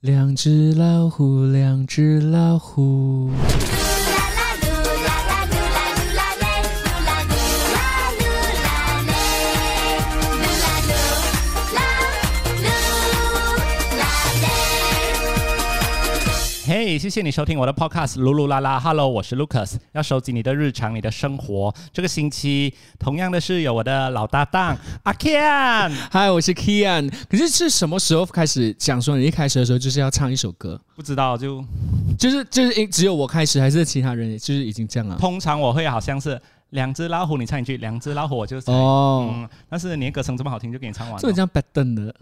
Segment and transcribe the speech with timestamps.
[0.00, 3.28] 两只老虎，两只老虎。
[16.90, 18.76] 嘿，谢谢你收听我的 podcast《噜噜啦啦》。
[18.82, 21.72] Hello，我是 Lucas，要收集你的日常、你的生活。
[21.92, 25.92] 这个星期同样的是有我的老搭档阿 kan。
[26.10, 27.08] 嗨，我是 Kian。
[27.28, 30.80] 可是是什么时候开始讲说你一开始的时候就是要唱一首歌？
[30.96, 31.64] 不知道就
[32.18, 35.16] 就是就是只有我开始，还是其他人就是已经这样了？
[35.16, 38.72] 通常我会好像是两只老虎，你唱一句，两只老虎我就猜。
[38.72, 41.20] 哦，嗯，但是你的歌声这么好听，就给你唱完了。
[41.20, 42.12] 这很像 b a d 的。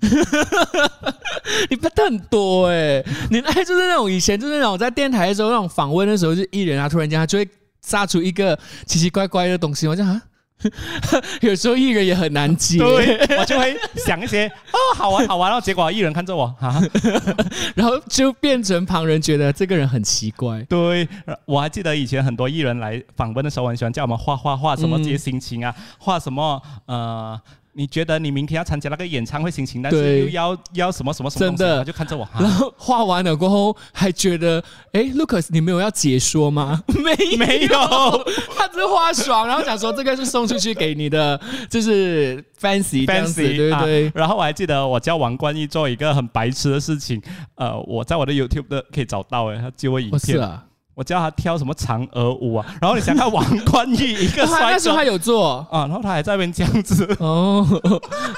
[1.70, 7.48] 你 b a 很多哎，你爱就是那种以前就是那种在电台的时候那种访问的时候，就艺人啊，突然间他就会
[7.80, 10.20] 炸出一个奇奇怪怪的东西，我就啊，
[11.40, 16.80] 有时候艺人也很难接，对 我就会想一些哦，好玩好玩，然后结果艺人看着我啊，
[17.74, 20.62] 然后就变成旁人觉得这个人很奇怪。
[20.62, 21.08] 对，
[21.44, 27.40] 我还记得以前很多艺人来访问的时候，很喜欢叫我们画画画什么这些心情啊，画什么呃。
[27.76, 32.26] 你觉得你明天要参加那个演唱会心情，但是又要要什么什么什么，真的就看着我。
[32.40, 36.82] 然后画完了过后，还觉得，哎，Lucas，你没有要解说吗？
[36.88, 37.78] 没没有，
[38.56, 41.38] 他只是画爽，然后想说这个是送出去给你的，
[41.68, 44.10] 就是 fancy fancy，对？
[44.14, 47.20] 然后我还记得我叫王冠一做一个很白痴的事情，
[47.56, 50.40] 呃，我在我的 YouTube 的可以找到，哎，他接我影片。
[50.96, 57.66] 我教他跳什么嫦娥舞啊， 然后你想看王冠逸 一个帅哥，那时候他有做啊，然后他还在那边这样子 哦，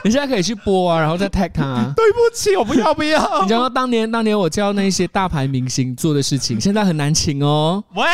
[0.03, 1.93] 你现在可以去播啊，然后再 tag 他。
[1.95, 3.43] 对不起，我不要不要。
[3.43, 7.81] 你讲到当年当年我教那些大牌明星做的事情，现在很难请哦。
[7.95, 8.05] 喂，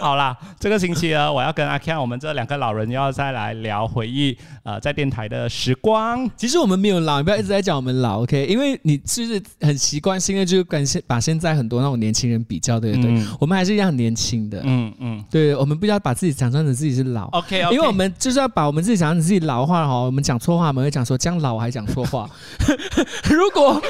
[0.00, 6.28] 好啦，这个星期呢，我要跟阿 Ken 我们这两个老人要再来聊回忆呃在电台的时光。
[6.36, 8.44] 其实我们没有老，你不要一直在讲我们老，OK？
[8.46, 12.87] 因为你就是很习惯性的就跟现把现在很多那种年轻人比较的。
[12.92, 14.60] 对对，我们还是一样很年轻的。
[14.64, 17.28] 嗯嗯，对，我们不要把自己讲成自己是老。
[17.30, 22.28] OK，因为我们就是要把我们自己讲成自己老的话哈，我们讲错话，我们会讲说这样老还讲错话。
[23.30, 23.80] 如果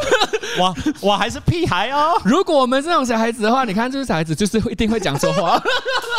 [0.58, 5.60] 我我还是屁孩哦，如果我们这种小孩子的话，你看，这是小孩子就是一定会讲错话，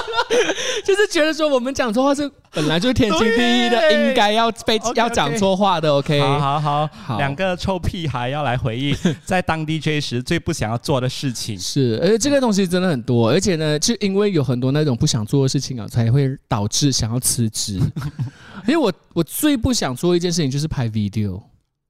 [0.86, 5.94] 就是觉得说我们讲错话是本来就是天经地义的，应该要被要讲错话的。
[5.94, 11.60] OK，好好好，两个臭屁孩要来回忆在当 DJ 时最不想要做的事情。
[11.60, 17.80] 是，而且这个东西真的很多，而且呢，就因为有很多那种不想做的事情啊，才会导致想要辞职。
[18.68, 21.42] 因为我我最不想做一件事情就是拍 video。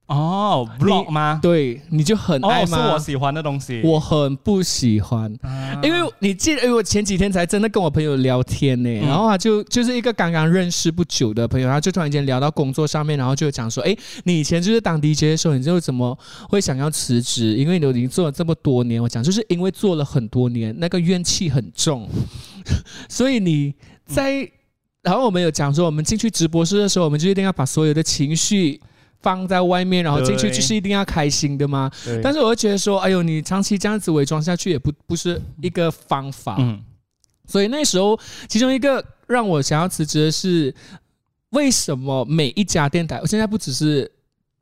[0.08, 1.38] 哦，vlog 吗？
[1.42, 2.78] 对，你就很爱吗？
[2.78, 3.82] 是我喜欢的东西。
[3.84, 5.30] 我很不喜欢，
[5.82, 17.54] 因为你记得，我前几天才真的跟我朋友聊天呢，然后啊就就是一个刚刚认识不久的朋友，然后就突然间聊到工作上面，然后就讲说，哎，你以前就是当 DJ 的时候，你就怎么会想要辞职？
[17.54, 22.08] 因为你已经做了这么多年，我讲就是因为做了很多年，那个怨气很重，
[23.10, 23.74] 所以你
[24.06, 24.50] 在，
[25.02, 28.80] 然后我们有讲说，我们进去直播室的时候，我们就一定要把所有的情绪。
[29.28, 31.90] 放在外面，然后进去就是一定要开心的吗？
[32.22, 36.56] 但是我会觉得说，哎呦，你长期这样子伪装下去也不不是一个方法。
[36.58, 36.82] 嗯，
[37.46, 38.18] 所以那时候
[38.48, 40.74] 其中一个让我想要辞职的是，
[41.50, 44.10] 为什么每一家电台，我现在不只是。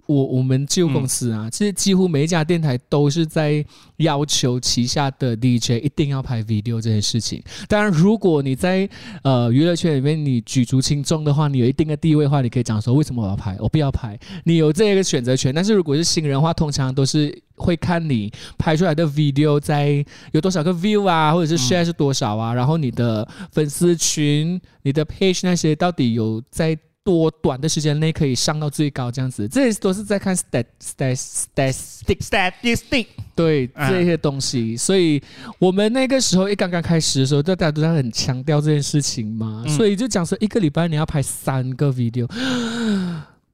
[0.06, 3.64] 我我们旧公司啊，其实几乎每一家电台都是在
[3.98, 7.42] 要求旗下的 DJ 一定要拍 video 这件事情。
[7.68, 8.88] 当然，如果你在
[9.22, 15.54] 呃娱乐圈里面你举足轻重的话，你有一定的地位的话，你可以讲说为什么我要拍，我不要拍，你有这个选择权。
[15.54, 26.78] 但是如果是新人的话，通常都是会看你拍出来的 video 在有多少个 view 啊，或者是 share 是多少啊，然后你的粉丝群、你的 page 那些到底有在。
[27.06, 33.06] 多短的时间内可以上到最高这样子，这些都是在看 stat stat statistic statistic
[33.36, 35.22] 对这些东西，所以
[35.60, 42.28] 我们那个时候一刚刚开始的时候，大家都在很强调这件事情嘛，所以就讲说一个礼拜你要拍三个 video。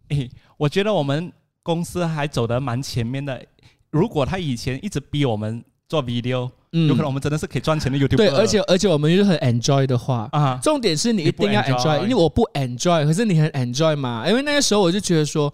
[0.08, 1.30] 诶，我觉得我们
[1.62, 3.44] 公司还走得蛮前面的。
[3.90, 6.50] 如果他以前一直逼我们做 video。
[6.74, 8.16] 嗯，有可能我们真的是可以赚钱的 YouTube。
[8.16, 14.26] 对，而且而且我们又很 enjoy 的话啊，重点是你一定要 enjoy，因为我不 enjoy，可是你很 enjoy 嘛。
[14.26, 15.52] 因为那个时候我就觉得说，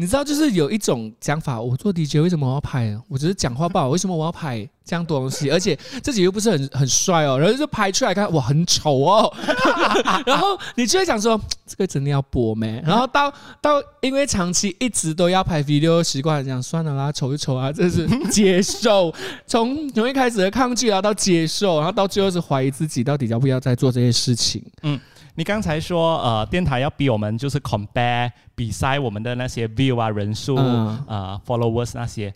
[0.00, 2.98] 你知道，就是有一种讲法，我做 DJ 为什么我要拍？
[3.06, 4.66] 我只是讲话不好， 为什么我要拍？
[4.82, 9.30] 这样东西，而且自己又不是很很帅哦，然后就拍出来看，哇，很丑哦。
[10.24, 12.82] 然后你就会想说，这个真的要播没？
[12.82, 13.30] 然后到
[13.60, 19.14] 到，因为长期一直都要拍 video 习惯，这样算了啦，丑就丑啊，这是接受。
[19.46, 24.64] 从从一开始的抗拒啊，到接受，然后到最后是怀疑自己到底要不要再做这些事情。
[24.82, 24.98] 嗯。
[25.40, 32.30] 你刚才说呃，电台要逼我们就是 compare 比赛我们的那些 view 啊人数啊 followers 那些。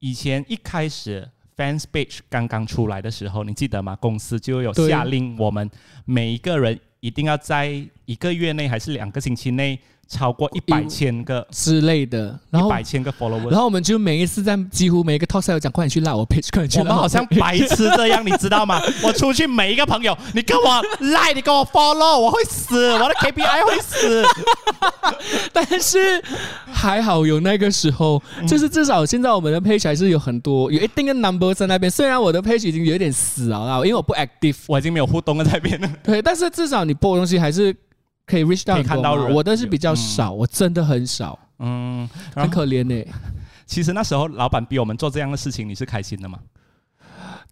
[0.00, 1.24] 以前一开始
[1.56, 3.94] fans page 刚刚出来的时候，你记得吗？
[3.94, 5.70] 公司就有下令我们
[6.04, 9.78] 每一个人一定要在一个月内还是两个星期内。
[10.12, 16.78] 超过一百千个之类的，一百千个 followers，然后我们就每一次在几乎每一个 talk show 讲，快点去拉我 page，快点去。
[16.80, 18.78] 我们好像白痴这样，你知道吗？
[19.02, 20.82] 我出去每一个朋友，你跟我
[21.12, 24.22] 赖，你跟我 follow，我会死，我的 KPI 会死。
[25.50, 26.22] 但是
[26.70, 31.90] 还好有那个时候，就是至少现在我们的 page 还是有很多有一定的 number 在那边。
[31.90, 35.90] 虽然我的 page 已经有点死了，因为我不 active，我已经没有互动在那边了。
[36.04, 37.74] 对，但是至少你播的东西还是。
[38.32, 43.12] 可以 reach 到看到人，我的是比较少，我真的很少，嗯，很可怜呢。
[43.66, 46.38] 其实那时候老板逼我们做这样的事情，你是开心的吗？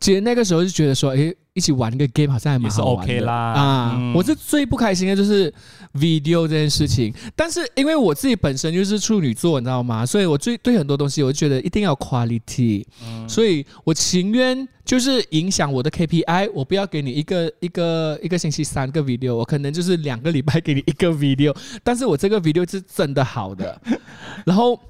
[0.00, 3.30] 其实那个时候就觉得说，哎，一起玩一个 game 好像还蛮好玩的。
[3.30, 4.12] 啊。
[4.14, 5.52] 我是最不开心的就是
[5.92, 10.06] video 这件事情，但是因为我自己本身就是处女座，你知道吗？
[10.06, 12.82] 所以我最对很多东西，我就觉得一定要 quality，
[13.28, 21.54] 所以我情愿就是影响我的 KPI，我不要给你一个一个一个星期三个 video，我可能就是两个礼拜给你一个 video，
[21.84, 23.78] 但是我这个 video 是真的好的，
[24.46, 24.80] 然后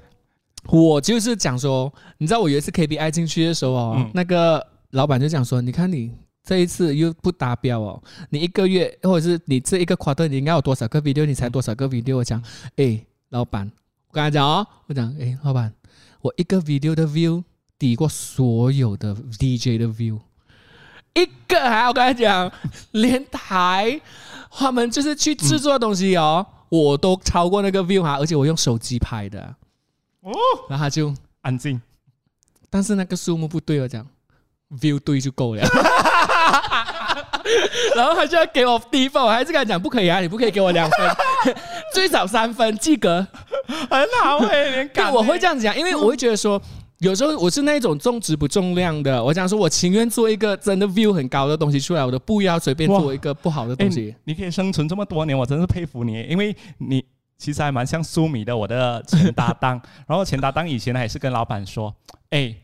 [0.67, 4.65] 我就是讲说，你知道我有一次 KPI 进去的时候哦，那个。
[4.91, 12.43] 老板就讲说：“你看你这一次又不达标哦，你一个月或者是你这一个 quarter 你应该有多少个 video，你才多少个 video？” 我讲
[12.75, 12.99] ：“哎，
[13.29, 13.71] 老板，
[14.09, 15.73] 我跟他讲哦，我讲，哎，老板，
[16.21, 17.43] 我一个 video 的 view
[17.77, 20.19] 抵过所有的 DJ 的 view，
[21.13, 22.51] 一个还要跟他讲，
[22.91, 24.01] 连台
[24.49, 29.55] 他们就是去制作东西哦，我都超过那个 view 哈，而且我用手机拍的
[30.21, 30.31] 哦，
[30.69, 31.81] 然后他就安静，
[32.69, 34.05] 但是那个数目不对，我讲。”
[34.79, 35.61] View 对就够了，
[37.95, 41.15] 然后他就要给我低分，我还是跟他讲不可以啊，你不可以给我两分，
[41.93, 43.25] 最少三分及格，
[43.89, 46.61] 很好哎，我会这样子讲，因为我会觉得说，
[46.99, 54.15] 有时候我是那种重质不重量的，我讲说我情愿做一个真的 view 很高的东西出来，我都不要随便做一个不好的东西。
[54.23, 57.03] 你可以生存这么多年，我真是佩服你，因为你
[57.37, 61.93] 其实还蛮像苏米的，我的前搭档，然后前搭档以前还是跟老板说，
[62.29, 62.55] 哎。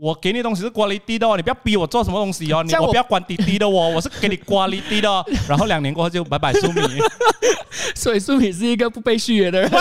[0.00, 5.24] 我给你东西是挂里低的哦，你不要逼我做什么东西哦， 你我不要管滴滴的哦， 我是给你挂里低的。
[5.48, 6.82] 然后两年过后就拜拜苏米，
[7.96, 9.68] 所以苏米是一个不被续约的人。
[9.72, 9.80] 喂，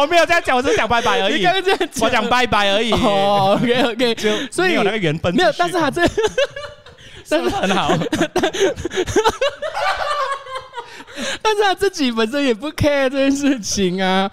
[0.00, 1.36] 我没有这样讲，我是讲拜拜而已。
[1.36, 2.90] 你刚刚这样讲，我讲拜拜而已。
[2.92, 5.34] 哦，OK OK，就所以有那个缘分。
[5.34, 6.02] 没有，但是他这，
[7.24, 7.90] 真的很好。
[11.42, 14.30] 但是他自己本身也不 care 这件事情啊，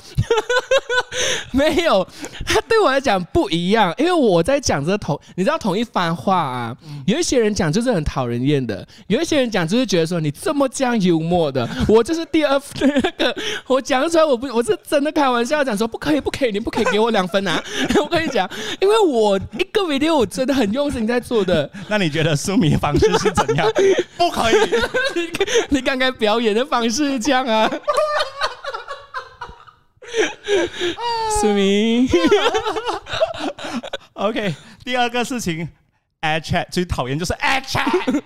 [1.51, 2.05] 没有，
[2.45, 6.75] 他对我来讲不一样，因为我在讲这同，你知道同一番话啊，
[7.07, 13.35] 有一些人讲就是很讨人厌的，有一些人讲就是觉得说你这么这样幽默的， 我就是第二那个，
[13.67, 17.63] 我讲出来我不我是真的开玩笑讲说不可以不可以，你不可以给我两分啊，
[17.99, 18.49] 我跟你讲，
[18.79, 23.67] 因为我一个 video 我真的很用心在做的，那你觉得书迷方式是怎样？
[24.17, 24.55] 不可以，
[25.69, 26.65] 你刚刚表演的。
[26.75, 27.71] 方式这样啊，
[31.39, 32.05] 苏明，
[34.13, 35.69] OK，第二个事情
[36.19, 38.21] ，Air Chat 最讨厌就是 Air Chat。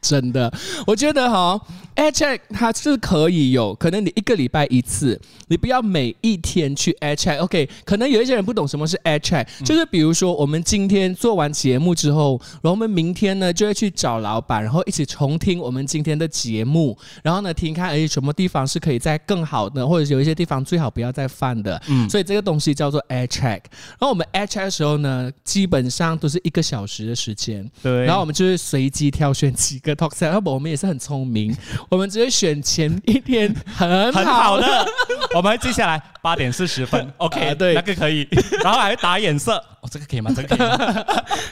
[0.00, 0.50] 真的，
[0.86, 1.60] 我觉得哈
[1.94, 7.38] ，Air Check 它是可以有可能你一个礼拜一次，你不要每一天去 Air Check。
[7.38, 21.80] OK，可能有一些人不懂什么是 Air Check，就是比如说我们今天做完节目之后，然后我们明天呢就会去找老板，然后一起重听我们今天的节目，然后呢听看哎什么地方是可以再更好的，或者有一些地方最好不要再犯的。
[21.88, 23.60] 嗯，所以这个东西叫做 Air Check。
[23.98, 27.70] 然后我们 Air Check 的时候呢，基本上都是一个小时的时间。
[27.82, 29.89] 对，然后我们就是随机挑选几个。
[29.94, 31.56] Talk set，要不我们也是很聪明，
[31.88, 34.86] 我们直接选前一天很很好的，
[35.34, 38.26] 我们接下来八点四十分， OK，对，那个可以，
[38.62, 40.32] 然后还会打眼色，哦，这个可以吗？
[40.34, 41.04] 这个可以吗？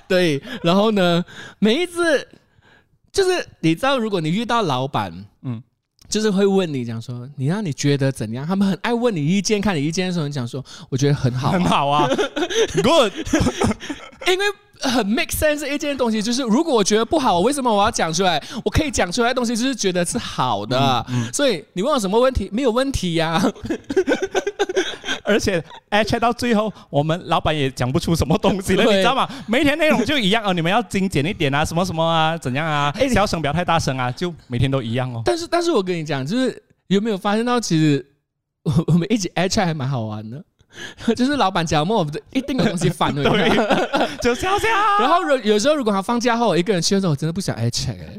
[0.07, 1.25] 对，然后呢，
[1.59, 2.27] 每一次
[3.13, 5.63] 就是你知道，如果你遇到老板，嗯，
[6.09, 8.47] 就是会问你讲说，你让你觉得怎样？
[8.47, 12.09] 他们很爱问你意见，看你意见的时候，你讲说，我觉得很好，很好啊
[12.83, 13.13] ，Good，
[14.27, 14.45] 因为。
[14.81, 18.43] 很 make sense 一件东西，就是如果我觉得不好，我为什么我要讲出来？
[18.65, 21.05] 我可以讲出来的东西，就是觉得是好的。
[21.33, 22.49] 所以你问我什么问题？
[22.53, 23.43] 没有问题呀。
[25.25, 29.29] 而且 H 到最后，我们老板也讲不出什么东西了，你知道吗？
[29.47, 32.91] 每天内容就一样哦，你们要精简一点啊，什么什么啊，怎样啊？
[33.13, 35.21] 小声不要太大声啊，就每天都一样哦。
[35.25, 38.05] 但是，但是我跟你讲，就是有没有发现到，其实
[38.63, 40.43] 我我们一起 H 还蛮好玩的。
[41.17, 41.95] 就是老板讲嘛，
[42.33, 43.23] 一定有东西反的，
[44.23, 44.69] 就笑笑。
[45.01, 48.19] 然后有有时候如果他放假后，我一个人去的时候，我真的不想挨 check 哎。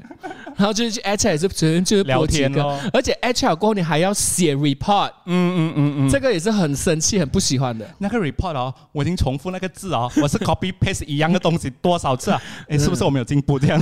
[0.58, 7.90] 然后就是去 HR 也是只能就是聊天咯，而且 HR 过后你还要写 report，嗯嗯嗯嗯，这个也是很生气、很不喜欢的。
[8.00, 12.42] 那个 report 哦，我已经重复那个字哦，我是 copy paste 一样的东西多少次啊？
[12.68, 13.82] 哎，是不是我没有进步这样？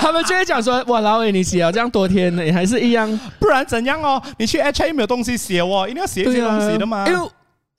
[0.00, 4.22] 他们就会讲说，哇，老伟你写了这样多天了，还是一样，不然怎样哦？
[4.38, 7.04] 你去 HR 没有东西写哦，一定要写一些东西的嘛。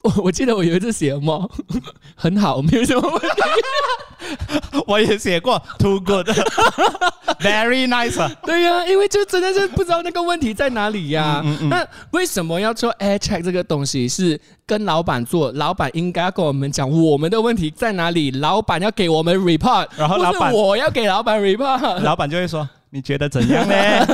[0.07, 1.49] 我我记得我有一次写什么
[2.15, 3.27] 很好，没有什么问题。
[4.87, 8.35] 我也写过 too good，very nice。
[8.45, 11.43] 对呀，因为就真的是不知道那个问题在哪里呀。
[11.69, 14.07] 那为什么要做 air check 这个东西？
[14.07, 24.05] 是跟老板做，老板应该要跟我们讲我们的问题在哪里，老板要给我们 report，然后老板我要给老板 report，老板就会说你觉得怎样呢？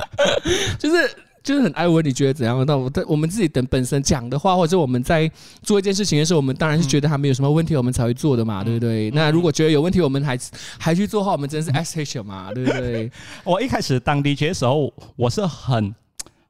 [0.78, 1.10] 就是。
[1.42, 2.64] 就是很爱问，你觉得怎样？
[2.66, 5.30] 那我我们自己等本身讲的话，或者我们在
[5.62, 9.10] 做一件事情的时候，我们当然是觉得他没有什么问题，我们才会做的嘛，对不对？
[9.10, 10.38] 那如果觉得有问题，我们还
[10.78, 13.10] 还去做的话，我们真的是 S H 嘛，对不对？
[13.44, 15.94] 我一开始当 DJ 的时候，我是很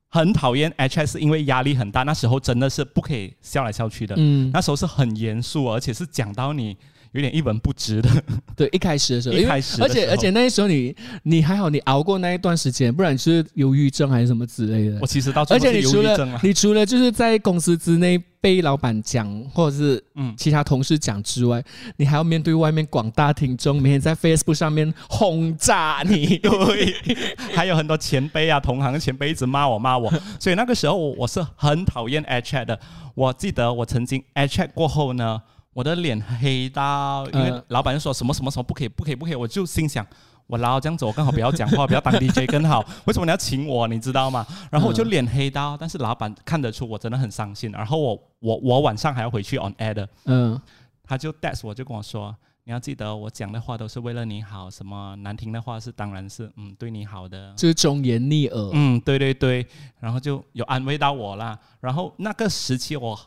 [0.09, 6.77] 很讨厌 HS，因为压力很大，那时候真的是不可以笑来笑去的，嗯，那时候是很严肃，而且是讲到你。
[7.13, 8.11] 有点一文不值的，
[8.57, 14.99] 对，一开始的时候，一开始，而且而且那时候你你还好，你熬过那一段时间，不然是忧郁症还是什么之类的。
[15.01, 21.63] 我其实到而且你除了你除了就是在公司之内被老板讲或者是嗯其他同事讲之外，
[21.99, 26.95] 你还要面对外面广大听众，每天在 Facebook 上面轰炸你，对，
[27.55, 32.81] 还有很多前辈啊同行前辈一直骂我骂我，所以那个时候我是很讨厌 Chat 的。
[33.15, 35.43] 我记得我曾经 Chat 过后呢。
[35.75, 40.07] 我的脸黑到，因为老板就说什么什么什么不可以不可以不可以，我就心想，
[40.47, 42.85] 我老这样子，我刚好不要讲话，不要当 DJ 更好。
[43.07, 43.89] 为什么你要请我？
[43.89, 44.47] 你知道吗？
[44.71, 47.71] 然后我就脸黑到，但是老板看得出我真的很伤心。
[47.73, 50.61] 然后我我我晚上还要回去 on air 的，嗯，
[51.03, 58.71] 他就 d e s 我就跟我说，你要记得我讲的话都是为了你好，什么难听的话是当然是嗯对你好的，就是忠言逆耳。
[58.75, 59.67] 嗯，对对对，
[60.01, 61.59] 然后就有安慰到我啦。
[61.81, 63.19] 然后那个时期我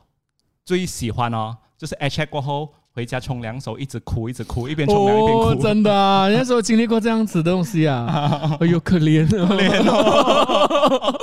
[0.66, 1.56] 最喜欢哦。
[1.78, 6.30] 就是 H 过后回家冲凉时候一直哭一直哭一边冲凉一边哭，真的啊！
[6.30, 11.20] 那时候经历过这样子的东西啊， 哎呦可怜可怜哦！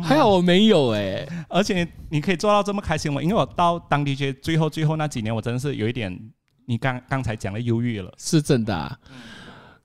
[0.02, 3.22] 还好我没有哎，而且你可以做到这么开心吗？
[3.22, 6.18] 因为我到当 DJ 最后最后那几年，我真的是有一点
[6.66, 8.74] 你刚刚才讲的忧郁了，是真的。
[8.74, 8.98] 啊。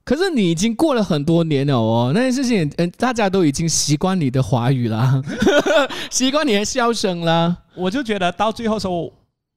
[0.07, 5.21] 可是你已经过了很多年了哦，那件事情嗯，大家都已经习惯你的华语了，
[6.09, 7.57] 习惯你的笑声啦。
[7.75, 9.11] 我就觉得到最后时候，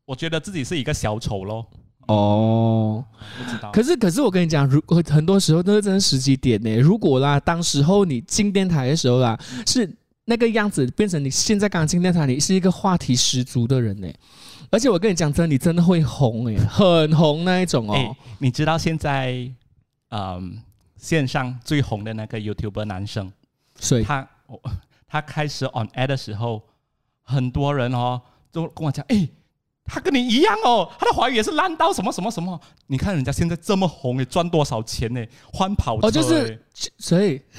[0.05, 1.65] 我觉得自己是一个小丑喽。
[2.09, 3.05] 哦，
[3.39, 3.71] 不知道。
[3.71, 6.77] 可是可是我跟你讲，如果很多时候都是真的时机点呢。
[6.79, 9.39] 如果啦，当时候你进电台的时候啦，
[9.69, 9.89] 是
[10.25, 14.09] 那个样子，变成你现在刚进电台，你是一个话题十足的人呢。
[14.73, 18.17] 而且我跟你讲真，你真的会红诶，很红那一种哦。
[18.39, 19.49] 你知道现在？
[20.11, 20.63] 嗯，
[20.97, 23.33] 线上最红的那个 YouTuber 男生，
[23.77, 24.29] 所以他
[25.07, 26.63] 他开始 on air 的时候，
[27.23, 28.21] 很多人哦
[28.53, 29.29] 都跟我讲，哎，
[29.85, 32.61] 他跟你一样哦，他的华语也是烂到什么什么什么。
[32.89, 35.25] 你看人家现在这么红，你赚多少钱呢？
[35.53, 36.65] 换跑车，哦，就是
[36.99, 37.41] 所以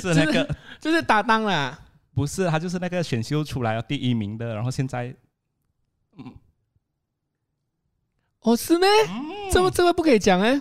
[0.00, 1.78] 是那个 就是搭档啦，
[2.14, 5.14] 不是他就是那个选秀出来第一名的，然后现在，
[6.18, 6.34] 嗯，
[8.40, 8.88] 哦是咩？
[9.52, 10.60] 这么这么不可以讲哎。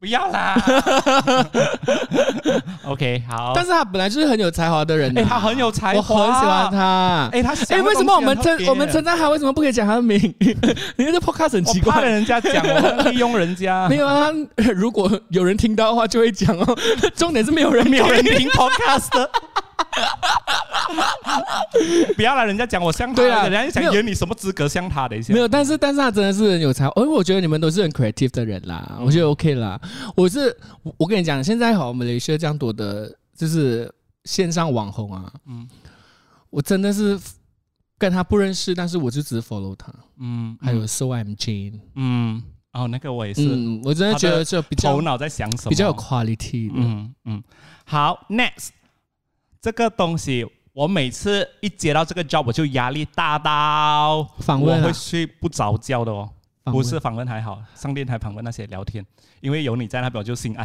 [0.00, 0.56] 不要啦，
[2.88, 3.52] OK 好。
[3.54, 7.28] 但是他本来就是很有才华的人，哎，他很有才华，我很喜欢他。
[7.30, 10.18] 哎，他哎，为什么我们称我们称赞他，为什么不可以讲他的名？
[10.96, 12.64] 你这 Podcast 很奇怪，人家讲，
[13.12, 13.86] 利用人家。
[13.90, 14.30] 没有啊，
[14.74, 16.78] 如果有人听到的话，就会讲哦。
[17.14, 19.28] 重点是没有人，没有人听 Podcast。
[22.16, 25.08] 不要了，人家讲我像他，人家想演你什么资格像他？
[25.08, 29.80] 等一下，没有，但是但是他真的是很有才，因为我觉得你们都是很 creative 的人啦，我觉得 OK 啦。
[30.16, 30.56] 我是
[30.96, 33.92] 我跟你讲，现在好，我们雷学这样多的，就是
[34.24, 35.68] 线上网红啊，嗯，
[36.50, 37.18] 我真的是
[37.98, 42.42] 跟他不认识，但是我就只 follow 他，嗯，还有 So M Jane，嗯，
[42.72, 47.42] 哦，那个我也是，嗯，我真的觉得就比较头脑在想什么，比较有 quality，嗯嗯，
[47.84, 48.70] 好，next
[49.60, 50.46] 这个东西。
[50.72, 56.30] 我每次一接到这个 job，我就压力大到访问会睡不着觉的哦。
[56.64, 59.04] 不是访问还好，上电台访问那些聊天，
[59.40, 60.64] 因为有你在那边，我就心安。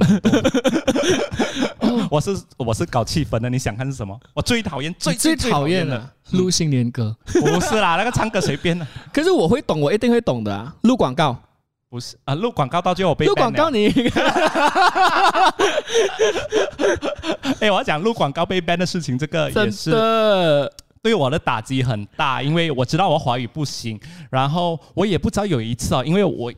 [2.11, 4.17] 我是我是搞气氛的，你想看是什么？
[4.35, 8.85] 我最讨厌最最讨厌的录新年歌，不是啦，那个唱歌随便的。
[9.11, 10.75] 可是我会懂，我一定会懂的啊。
[10.81, 11.35] 录广告。
[11.95, 13.87] 不是啊，录广告到最后被录广告你，
[17.61, 20.69] 哎，我要讲录广告被 ban 的事情，这个也是
[21.01, 23.97] 对我的打击很大，因为我知道我华语不行，
[24.29, 26.51] 然后我也不知道有一次啊，因为我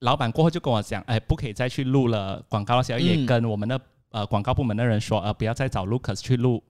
[0.00, 3.80] 老板过后就跟我讲，哎，不可以再去录了广告，而且也跟我们的
[4.10, 6.60] 呃广告部门的人说，呃，不要再找 Lucas 去录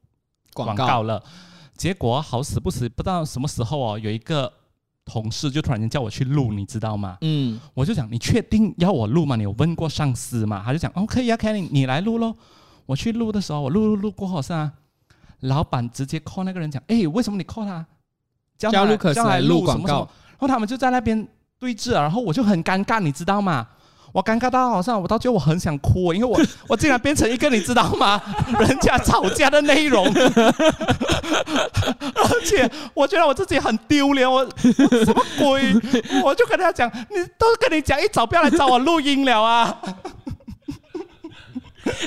[0.52, 1.22] 广告了。
[1.74, 4.52] 结果好死不死，不知道什么时候哦，有一个
[5.10, 7.18] 同事就突然间叫我去录，你知道吗？
[7.22, 9.34] 嗯，我就讲，你确定要我录吗？
[9.34, 10.62] 你有问过上司吗？
[10.64, 12.36] 他就讲，哦，可以啊，Kenny，你来录咯。
[12.86, 14.72] 我去录的时候，我录录录过后是啊，
[15.40, 17.84] 老板直接 call 那个人讲，哎，为什么你 call 他？
[18.56, 21.26] 叫他叫来录广告，然后他们就在那边
[21.58, 23.66] 对峙，然后我就很尴尬，你知道吗？
[24.12, 28.20] 我尴尬到好像我到最后我很想哭，因为我 我竟然变成一个你知道吗？
[28.58, 30.06] 人家吵架的内容，
[32.14, 35.74] 而且我觉得我自己很丢脸，我什么鬼？
[36.24, 39.78] 我就跟他讲，你都跟你讲一早不要来找我录音了啊！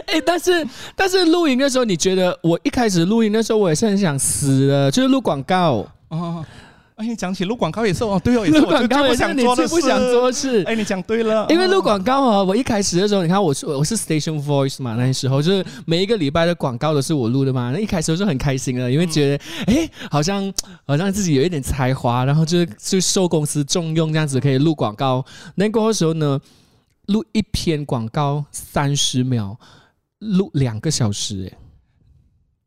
[0.07, 6.45] 哎，但是但是录音的时候，你觉得我一开始录音的时候，我也是很想死的，就是录广告哦。
[6.95, 10.63] 哎，你讲起录广告也是哦， 对哦，录广告也是你最不想做的事。
[10.63, 17.71] 哎，你讲对了，因为录广告啊，我一开始的时候，你看我是我是 Station Voice 嘛，那时候就是每一个礼拜的广告都是我录的嘛。
[17.71, 20.53] 那一开始我是很开心了，因为觉得哎，好像
[20.85, 25.25] 好像自己有一点才华，然后就是就受公司重用这样子可以录广告。
[25.55, 26.39] 那过后的时候呢，
[27.07, 29.57] 录一篇广告三十秒，
[30.19, 31.62] 录两个小时，哎。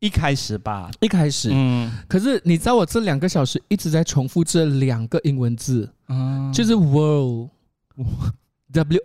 [0.00, 7.96] 一开始吧，一开始，嗯，可是你知道我这两个小时一直在重复这两个英文字，嗯，就是 world，w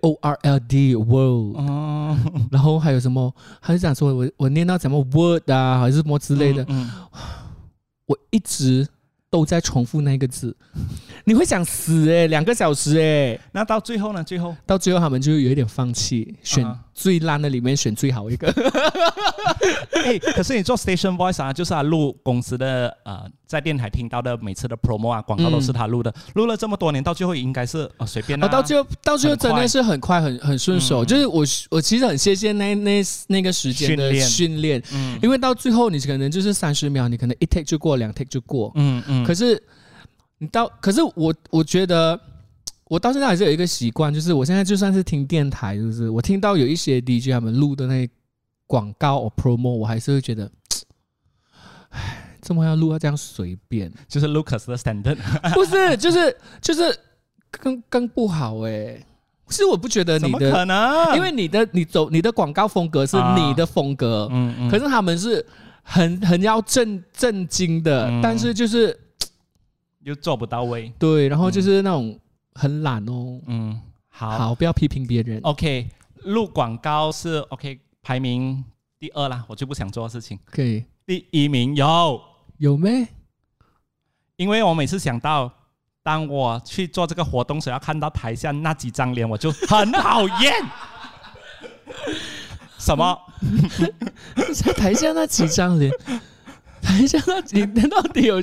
[0.01, 2.17] o r l d world，哦，
[2.51, 3.33] 然后还有什么？
[3.61, 6.89] 还是想说我我念到什么 word 啊，还是什么之类的，嗯，
[8.05, 8.85] 我一直
[9.29, 10.53] 都在重复那个字，
[11.23, 14.21] 你会想死哎，两个小时哎，那到最后呢？
[14.21, 14.53] 最后？
[14.65, 16.65] 到最后他们就有一点放弃，选
[17.01, 18.47] 最烂的里面选最好一个。
[20.05, 28.41] 哎，可是你做 station voice 啊，就是他录公司的呃，在电台听到的每次的 promo 啊，广告都是他录的，录了这么多年，到最后应该是呃随便。
[28.43, 31.03] 哦，到最后到最后真的是很快，很很顺手。
[31.03, 39.23] 就是我我其实很谢谢那那那个时间的训练，嗯，因为到最后你可能就是三十秒，你可能一 take 就过，两 take 就过，嗯嗯。
[39.25, 39.61] 可是
[40.37, 42.19] 你到，可是我我觉得
[42.91, 48.09] 我到现在还是有一个习惯，就是我现在就算是听电台，就是我听到有一些 DJ 他们录的那。
[48.67, 50.49] 广告或 promo，我还是会觉得，
[51.89, 53.91] 唉，怎么要录到这样随便？
[54.07, 55.17] 就是 Lucas 的 standard，
[55.53, 56.97] 不是，就是就是
[57.49, 58.97] 更更不好哎。
[59.49, 61.13] 其实我不觉得你的，可能？
[61.17, 65.45] 因为你的你走你的广告风格是你的风格，嗯嗯，可是他们是
[65.83, 68.97] 很很要震震惊的，但是就是
[70.03, 72.17] 又做不到位，对，然后就是那种
[72.53, 75.89] 很懒哦，嗯，好，好，不要批评别人，OK，
[76.23, 77.79] 录广告是 OK。
[78.03, 78.65] 排名
[78.97, 80.39] 第二啦，我最不想做的事情。
[80.43, 82.19] 可以，第一名有
[82.57, 83.07] 有没？
[84.37, 85.53] 因为我每次想到，
[86.01, 90.51] 当我去做这个活动时，要看到台下那几张脸，我就很讨厌。
[92.79, 93.15] 什么？
[94.75, 95.91] 台下那几张脸？
[96.81, 98.41] 台下那几那到底有？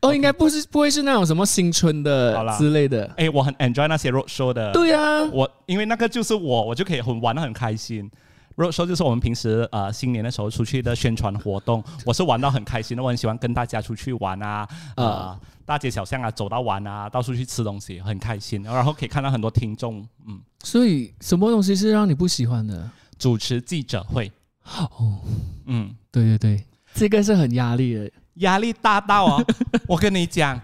[0.00, 3.12] 哦，应该不是，不会是那种什么新春的之类的。
[3.16, 4.72] 哎，我很 enjoy 那些 road show 的。
[4.72, 8.10] 对呀，我因为那个就是我，我就可以很玩的很开心。
[8.56, 20.38] road show 就是我们平时呃新年的时候出去的宣传活动，我是玩到很开心的，我很喜欢跟大家出去玩啊，呃大街小巷啊走到玩啊，到处去吃东西，很开心，然后可以看到很多听众，嗯。
[20.62, 22.90] 所以什么东西是让你不喜欢的？
[23.18, 24.30] 主持记者会。
[24.76, 25.20] 哦，
[25.66, 29.44] 嗯，对对对，这个是很压力的，压力大到哦，
[29.88, 30.60] 我跟你讲。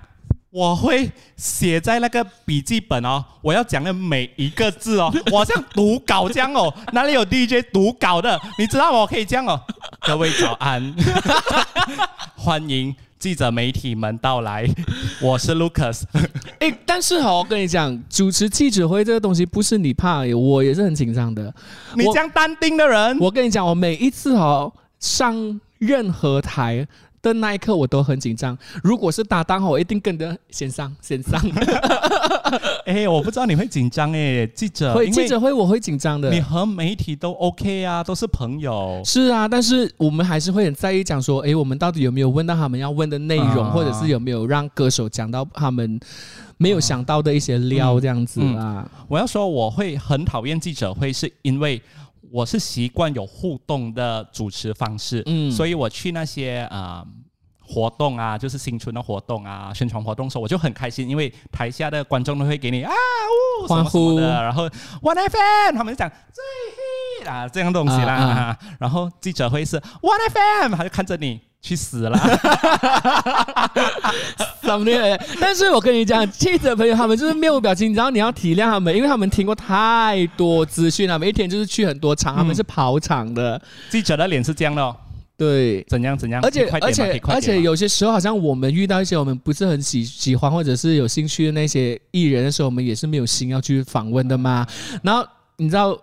[0.48, 8.40] 我会写在那个笔记本哦，我要讲的每一个字哦，我像读稿这样哦， 哪里有 DJ 读稿的？
[8.58, 9.60] 你知道我可以这样哦。
[10.00, 10.94] 各位早安，
[12.34, 14.66] 欢迎记者媒体们到来，
[15.20, 16.04] 我是 Lucas。
[16.60, 21.54] 哎，但是哦，我跟你讲，主持记者会这个东西不是你怕，我也是很紧张的。
[21.96, 26.86] 你这样淡定的人，我跟你讲，我每一次哦上任何台。
[27.22, 28.56] 的那一刻我都很紧张。
[28.84, 31.42] 如果是搭档我一定跟着先上先上。
[32.86, 36.30] 哎，我不知道你会紧张哎，记者会记者会我会紧张的。
[36.30, 39.02] 你和媒体都 OK 啊，都是朋友。
[39.04, 45.98] 是啊，但是我们还是会很在意讲说，哎，我们到底有没有问到他们要问的内容，或者是有没有让歌手讲到他们
[46.58, 48.88] 没有想到的一些料这样子啊？
[49.08, 51.82] 我要说，我会很讨厌记者会，是因为。
[52.32, 57.04] 我是习惯有互动的主持方式，嗯，所以我去那些啊
[57.60, 62.92] 活动啊，就是新春的活动啊，宣传活动时候，我就很开心，因为台下的观众都会给你啊
[63.62, 64.68] 呜欢呼的，然后
[65.02, 71.40] One FM 他们就讲最 hit 啊这样东西啦，然后记者会是 One FM 他就看着你。
[71.66, 72.16] 去死了！
[74.62, 75.20] 怎么的？
[75.40, 83.61] 但是我跟你讲，记者朋友他们就是面无表情，然后你要体谅他们，因为他们听过太多资讯了，每一天就是去很多场，他们是跑场的。
[83.90, 84.96] 记者的脸是这样的，
[85.37, 86.40] 对，怎样怎样？
[86.44, 94.64] 而且而且而且有些时候，好像我们遇到一些我们不是很喜喜欢或者是有兴趣的那些艺人的时候，我们也是没有心要去访问的嘛。
[95.02, 95.26] 然后
[95.57, 95.98] 你知道？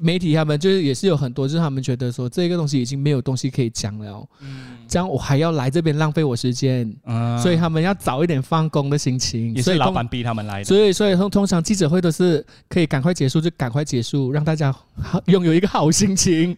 [0.00, 14.74] 媒体他们就是也是有很多，就是他们觉得说这个东西已经没有东西可以讲了，嗯，这样我还要来这边浪费我时间，嗯，所以他们要早一点放工的心情，也是老板逼他们来的，所以所以通通常记者会都是可以赶快结束就赶快结束，让大家
[15.26, 16.56] 拥有一个好心情。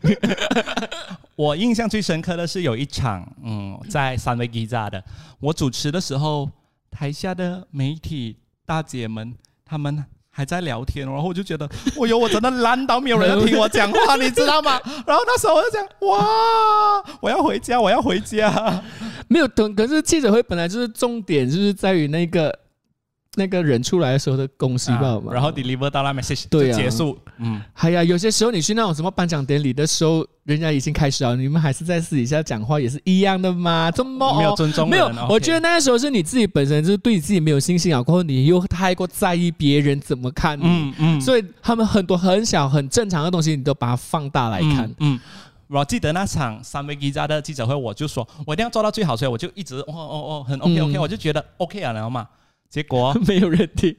[1.36, 5.04] 我印象最深刻的是有一场，嗯，在三维 G 炸的，
[5.38, 6.48] 我主持的时候，
[6.90, 10.04] 台下的媒体大姐们他们。
[10.38, 11.68] 还在聊天，然后我就觉得，
[12.00, 14.80] 哎有，我真的烂到没有人听我讲话， 你知道吗？
[15.04, 18.80] 然后那时候我就讲，哇，我要回家，我要回家。
[19.26, 22.56] 没有等，可是记者会本来就是重点，就是在于那个。
[23.38, 27.16] 那个人出来的时候的恭喜报嘛，然后 deliver 到那 message 就结束。
[27.38, 33.90] 嗯，哎呀，有些时候你去那种什么颁奖典礼的时候，人家已经开始了，你们还是在私底下讲话，也是一样的嘛？
[33.92, 34.90] 这么没有尊重？
[34.90, 44.92] 没有，我觉得那个时候是你自己本身就是对你自己没有信心啊，过后你又太过在意别人怎么看你，嗯嗯，所以他们很多很小很正常的东西，你都把它放大来看。
[44.98, 45.18] 嗯，
[45.68, 49.94] 我记得那场三位记者的记者会，我就说我一定要做到最好，所以我就一直哦哦
[50.28, 52.26] 哦，很 OK OK，我就觉得 OK 啊，然后嘛。
[52.68, 53.94] 结果 没有人听，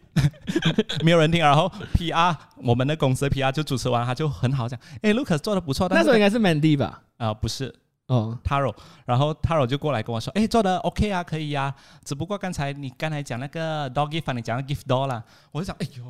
[1.04, 1.40] 没有人听。
[1.42, 7.02] 然后 PR 我们的公司的 PR 就主持完，他就很好讲：“哎，Lucas 做的不错。”那时候应该是 Mandy 吧？
[7.18, 7.74] 啊，不是
[8.08, 8.74] 哦，Taro。
[9.06, 11.74] 然后 Taro 就过来跟我说：“哎，做的 OK 啊，可以啊。
[12.06, 16.04] 只不过刚才你刚才讲那个 Doggy Fun，你讲 Gift Doll 啦，我就想，哎呦，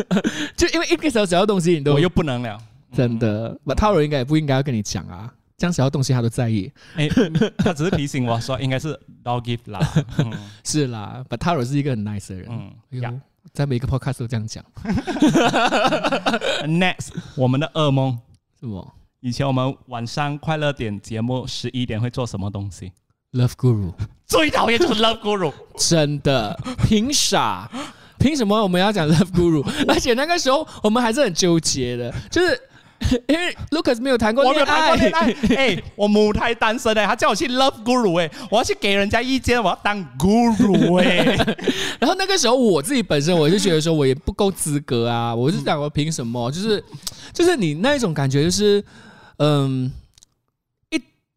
[0.56, 2.58] 就因为一个小小的东西，你都我又不能了，
[2.92, 3.58] 真的。
[3.64, 7.06] 那 Taro 应该也不应该要跟你讲啊。”这样小的东西他都在意，哎，
[7.58, 9.78] 他只是提醒我说应该是 dog gift 啦，
[10.64, 12.48] 是啦，But Taro 是一个很 nice 的人，
[12.90, 13.12] 嗯，呀，
[13.52, 14.64] 在每个 podcast 都这样讲。
[16.64, 18.18] Next，我们的噩梦
[18.58, 18.90] 什么？
[19.20, 22.90] 以前我们晚上快乐点节目十一点会做什么东西
[23.32, 23.92] ？Love Guru，
[24.24, 27.70] 最讨厌就是 Love Guru， 真的，凭啥？
[28.18, 29.62] 凭什么我们要讲 Love Guru？
[29.86, 32.58] 而且那个时候我们还是很纠结的，就是。
[33.26, 41.24] 因为 Lucas 没有谈过恋爱，恋爱 哎，我母胎单身哎，他叫我去 Love Guru 哎，我要去给人家意见，我要当 Guru 哎。
[41.98, 46.50] 然后那个时候我自己本身我就觉得说我也不够资格啊，我就想我凭什么？
[46.52, 46.82] 就是
[47.32, 48.84] 就是你那一种感觉，就是
[49.38, 49.90] 嗯。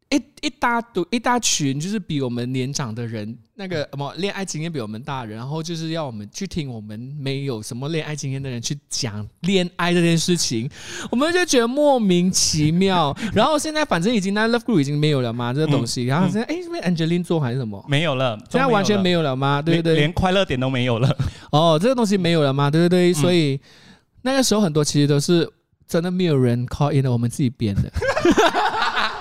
[0.10, 10.70] 一一大堆一大群，就是比我们年长的人，那个什么恋爱经验比我们大人，然后就是要我们去听我们没有什么恋爱经验的人去讲恋爱这件事情，
[11.10, 13.16] 我们就觉得莫名其妙。
[13.34, 16.06] 然后现在反正已经那 Love Group 已经没有了嘛，这个东西。
[16.06, 17.84] 然后现在哎，是不是 Angeline 做还是什么？
[17.88, 19.62] 没有了，现在完全没有了吗？
[19.62, 19.96] 对不对？
[19.96, 21.18] 连快乐点都没有了。
[21.52, 22.70] 哦，这个东西没有了吗？
[22.70, 23.12] 对不对？
[23.14, 23.60] 所以
[24.22, 25.50] 那个时候很多其实都是
[25.88, 27.92] 真的没有人 call in 的，我们自己编的。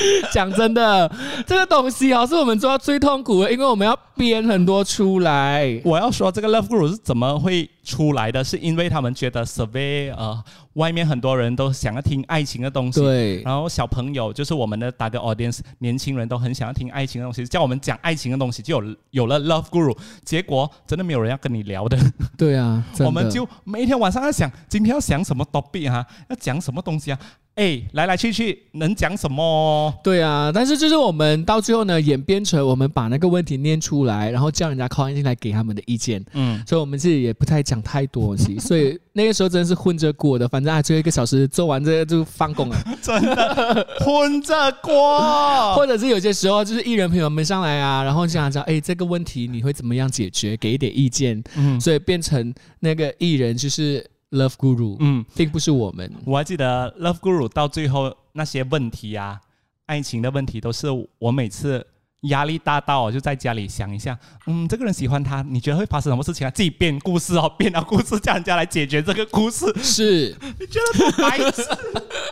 [0.32, 1.10] 讲真的，
[1.46, 5.80] 这个东西哦，是我们做到最痛苦的，因为我们要编很多出来。
[5.84, 8.42] 我要说，这个 Love Guru 是怎么会出来的？
[8.42, 10.42] 是因为他们觉得 Survey 呃，
[10.74, 13.42] 外面很多人都想要听爱情的东西，对。
[13.42, 19.96] 然后小朋友就是我们的大 audience，年轻人都很想要听爱情的东西，叫我们讲爱情的东西，就有有了 Love Guru。
[20.24, 21.98] 结果真的没有人要跟你聊的。
[22.36, 27.18] 对啊，我们就每天晚上在想，今天要想什么 topic 哈，要讲什么东西啊？
[27.54, 29.92] 哎，来来去去能讲什么？
[30.02, 36.24] 对啊，但是就是我们到最后呢，演变成我们把那个问题念出来，然后叫人家 call 进来给他们的意见。
[36.32, 40.48] 嗯，所以我们自己也不太讲太多东西， 所以那个时候真的是混着过的。
[40.48, 45.74] 反正啊，最后一个小时做完这个就放工了， 真的混着过。
[45.76, 51.44] 或者是有些时候就是艺人朋友们上来啊，然后想讲哎这个问题你会怎么样解决，给一点意见。
[51.56, 54.06] 嗯，所以变成那个艺人就是。
[54.32, 56.10] Love Guru，嗯，并不是我们。
[56.24, 59.38] 我还记得 Love Guru 到最后那些问题啊，
[59.86, 61.86] 爱情的问题，都是我每次
[62.22, 66.50] 压力大到，我就在家里想一下，嗯，这个人喜欢他，你觉得会发生什么事情啊？
[66.50, 69.66] 自己编故事哦， 编了故事叫人家来解决这个故事。
[69.82, 71.62] 是，你觉得白痴？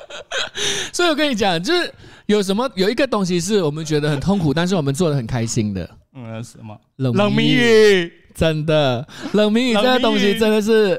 [0.93, 1.93] 所以我跟你讲，就是
[2.27, 5.89] 有什么有一个东西是我们觉得很痛苦，但是我们做的很开心的。
[6.15, 6.75] 嗯，什么？
[6.97, 10.99] 冷冷谜语，真的，冷谜语这个东西真的是。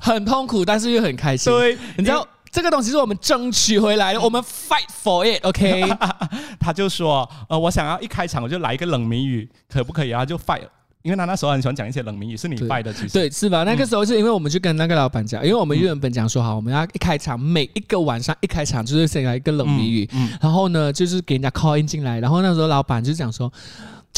[0.00, 1.52] 很痛苦，但是又很开心。
[1.52, 5.84] 对，你知道这个东西是我们争取回来的，我们 fight for it，OK？
[6.58, 10.24] 他就说，呃，我想要一开场我就来一个冷谜语，可不可以啊？
[10.24, 10.62] 就 fight
[11.02, 13.62] 因为他那时候很喜欢讲一些冷谜语，是你拜的，其实对，是吧？
[13.62, 23.50] 那个时候是因为我们去跟那个老板讲，因为我们原本讲说好，我们要一开场每一个晚上一开场就是先来一个冷谜语，然后呢就是给人家 call in 进来，然后那时候老板就讲说，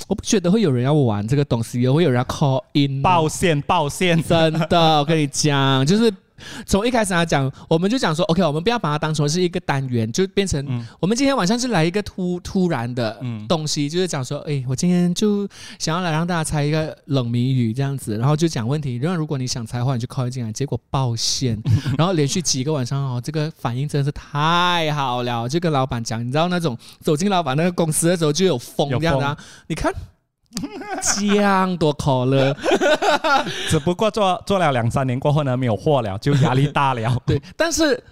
[0.08, 6.12] 我不觉得会有人要玩这个东西，也会有人要 call in 抱歉，抱歉，真的，我跟你讲，就是。
[6.66, 15.48] 从一开始来讲，我们就讲说，OK，我们不要把它当成是一个单元，就变成我们今天晚上是来一个突突然的东西，就是讲说，哎，我今天就
[15.79, 18.96] 想要来让大家猜一个冷谜语这样子，然后就讲问题。
[18.96, 21.61] 然后如果你想猜的话，你就靠进来，结果爆线，
[21.96, 25.48] 然后连续几个晚上哦，这个反应真的是太好了。
[25.48, 29.92] 就跟老板讲，你知道那种走进老板那个公司的时候就有风这样的，你看。
[31.02, 32.54] 这样多可乐，
[33.68, 37.16] 只不过做做了两三年过后呢，没有货了，就压力大了。
[37.26, 38.02] 对，但是。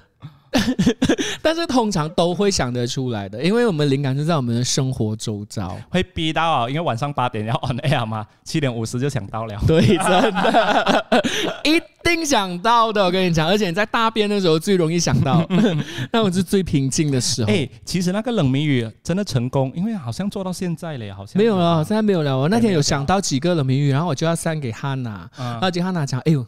[1.42, 9.58] 但是通常都会想得出来的，因为我们灵感就在我们的生活周遭，会逼到啊，因为晚上八点要 on air 嘛，七点五十就想到了。
[9.66, 11.24] 对，真的，
[11.64, 13.04] 一定想到的。
[13.04, 15.46] 我跟你讲，而且你在大便的时候最容易想到，
[16.12, 17.50] 那我是最平静的时候。
[17.50, 22.36] 哎，其实那个冷谜语真的成功，因为好像做到现在了，好像没有了，现在没有了。
[22.36, 26.44] 我那天有想到几个冷谜语，然后我就要删给汉娜，然后给汉娜讲，哎呦。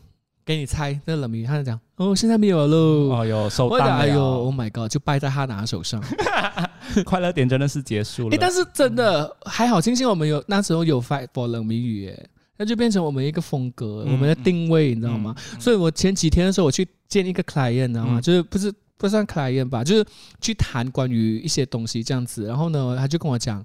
[0.51, 2.77] 给你猜那冷谜，他就讲哦，现在没有喽。
[3.15, 3.95] 哦哟，收单了。
[3.99, 6.03] 哎呦，Oh my god，就败在他拿手上。
[7.07, 8.35] 快乐点真的是结束了。
[8.35, 15.37] 哎，但是真的还好，庆幸我们有那时候有 fight for 冷谜语，哎，那就变成我们一个风格，我们的定位，你知道吗？
[15.61, 18.21] 所以我前几天的时候，我去见一个 client，你知道吗？
[18.21, 20.05] 就是不是不算 client 吧，就是
[20.41, 22.47] 去谈关于一些东西这样子。
[22.47, 23.65] 然后呢，他就跟我讲，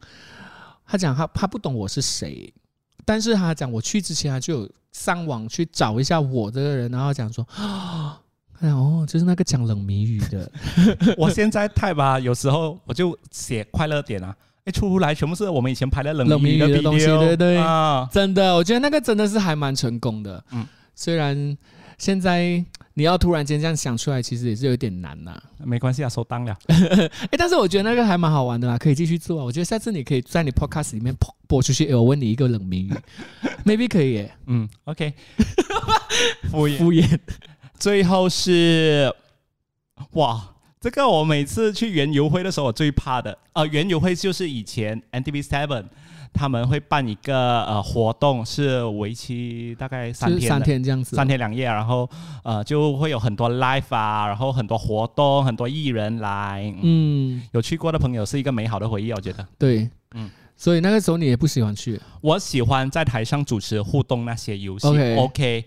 [0.86, 2.54] 他讲他他不懂我是谁。
[3.04, 8.18] 但是他讲，我去之前他就有上网去找一下我这个人，然后讲说啊，
[8.62, 10.50] 哎哦，就是那个讲冷谜语的。
[11.18, 20.42] 我现在太吧，有时候我就写快乐点啊，哎出来全部是我们以前拍的冷谜语的东西，对对啊，真的，我觉得那个真的是还蛮成功的。
[20.52, 21.58] 嗯，虽然
[21.98, 22.64] 现在。
[22.98, 25.38] 你要突然间这样想出来，其实也是有点难呐。
[25.66, 26.58] 没关系啊，收档了。
[26.68, 29.44] 哎，但是我觉得那个还蛮好玩的啦，可以继续做啊。
[29.46, 31.94] 我觉得下次你可以在你 podcast 里面播播出去。
[31.94, 32.94] 我问你一个冷谜语，
[33.66, 34.34] maybe 可以耶。
[34.48, 35.14] 嗯，OK。
[36.50, 37.20] 敷衍敷衍。
[37.78, 39.14] 最后是，
[40.14, 45.86] 哇，这个我每次去园游会的时候，我最怕的啊，园游会就是以前 NTV Seven。
[46.36, 52.08] 他们会办一个呃活动，是为期大概三天，三天这样子，三天两夜，然后
[52.44, 59.48] 呃就会有很多 live 啊，然后很多活动，很多艺人来，嗯，有去过的朋友是一个美好的回忆，我觉得。
[59.58, 64.88] 对，嗯，所以那个时候你也不喜欢去，我喜欢在台上主持互动那些游戏。
[65.18, 65.64] OK，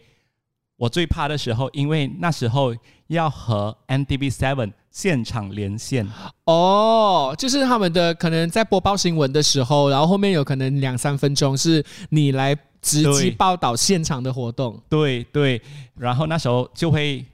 [0.76, 2.74] 我最怕的时候，因为那时候
[3.06, 4.72] 要和 NDB Seven。
[4.90, 6.06] 现场连线
[6.44, 14.80] 哦，就是他们的可能在播报新闻的时候，然后后面有可能两三分钟是你来直击报道现场的活动。
[14.88, 15.60] 对对，
[15.96, 17.24] 然后那时候就会，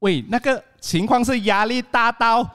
[0.00, 2.48] 喂，那个情况是压力大到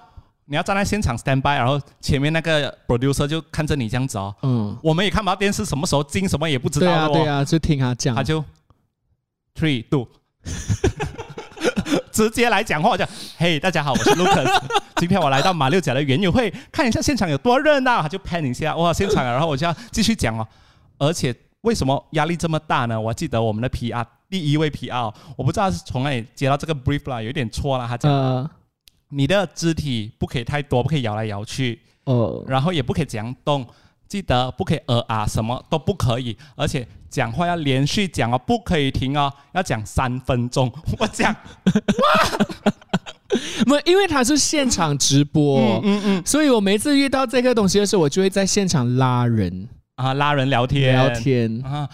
[0.46, 4.34] 你要站在现场 stand by，然后前面那个 producer 就看着你这样子哦。
[4.44, 6.86] 嗯，我们也看不到电视什么时候进，什么也不知道。
[6.86, 8.44] 对啊对啊，就听他讲，他就
[9.56, 10.08] three two。
[12.16, 13.06] 直接来讲话，就
[13.38, 14.62] 嘿，大家好，我是 Lucas，
[14.96, 20.48] 今天我来到马六甲的园游会，看一下现场有多热闹，他就拍一下哇，现场，然后我就要继续讲哦。
[20.98, 23.00] 而且为什么压力这么大呢？
[23.00, 28.50] 我记得我们的 PR 第一位 PR，我不知道是从哪里接到这个 brief 啦，有点错了，他讲
[29.10, 33.68] 你的肢体不可以太多，不可以摇来摇去，哦，然后也不可以这样动。
[34.08, 40.72] 记得不可以呃啊，什么都不可以，而且讲话要连续讲哦，不可以停哦，要讲三分钟。
[41.00, 42.38] 我讲，哇，
[43.66, 51.90] 不，因为他是现场直播，嗯嗯，所以我每次遇到这个东西的时候，我就会在现场拉人啊，拉人聊天聊天啊。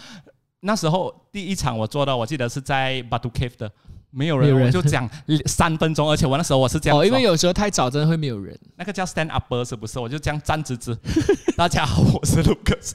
[0.62, 3.72] 那时候第一场我做的，我记得是在 Batu Cave 的。
[4.12, 5.10] 没有人，我就讲
[5.46, 8.58] 三分钟，而且我那时候我是这样，哦，因为有时候太早真的会没有人。
[8.76, 10.00] 那个叫 stand up 是不是？
[10.00, 10.98] 我就这样站直直。
[11.56, 12.92] 大家好，我是 Lucas，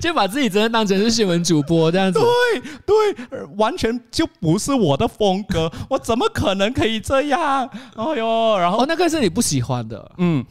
[0.00, 2.18] 就把自己真的当成是新闻主播这样子。
[2.18, 7.68] 对对，完全就不是我的风格，我怎么可能可以这样？
[7.94, 10.44] 哎呦，然后那个是你不喜欢的，嗯，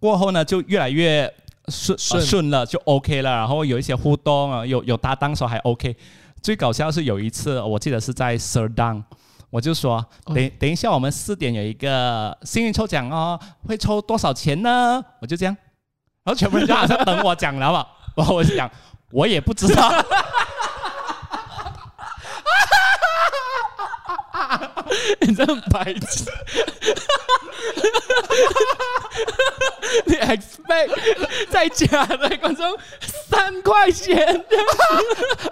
[0.00, 1.30] 过后呢就越来越
[1.68, 3.30] 顺顺了，就 OK 了。
[3.30, 5.94] 然后有一些互动啊，有有搭档时候还 OK。
[6.42, 9.02] 最搞笑是有一次，我记得是在 Sir Down，
[9.50, 15.02] 我就说等等一下，我们四点有一个幸运抽奖哦，会抽多少钱呢？
[15.20, 15.56] 我就这样，
[16.24, 18.70] 然后全部人就好像等我讲了嘛，然后我 就讲
[19.10, 19.90] 我也不知道，
[25.20, 26.30] 你这白痴，
[30.06, 32.78] 你 expect 在家的观众。
[33.28, 34.44] 三块钱，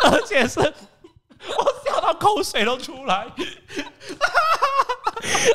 [0.01, 0.73] 而且是我
[1.85, 3.27] 笑到口水都出来，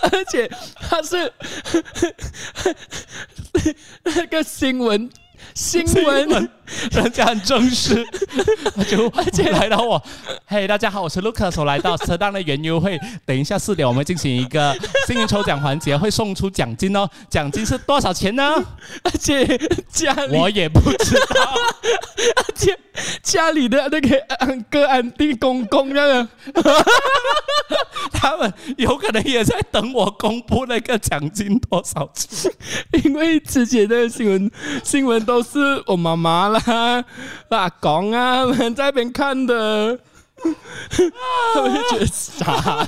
[0.04, 1.34] 而且他是
[4.04, 5.10] 那个新闻。
[5.54, 6.50] 新闻，
[6.92, 8.06] 人家很正式，
[8.76, 10.02] 他就来到我，
[10.46, 14.76] 嘿，大家好，我是 Lucas，我来到车档的原优惠，等一下四点我们进行一个
[15.08, 18.44] 幸运抽奖环节，会送出奖金哦，奖金是多少钱呢？
[19.04, 19.46] 而且
[19.90, 21.54] 家里我也不知道，
[22.38, 22.78] 而且
[23.22, 26.62] 家里的那个安哥安弟公公那个，他
[28.42, 32.52] 们有可能也在等我公布那个奖金多少钱，
[33.06, 34.52] 因为之前的新闻
[34.84, 35.42] 新闻都。
[35.52, 37.04] 是我妈妈啦，
[37.50, 40.00] 阿公啊，在那边看的，
[41.54, 42.88] 他们就觉得傻，